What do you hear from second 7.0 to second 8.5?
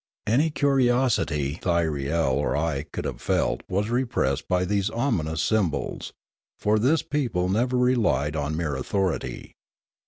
people never relied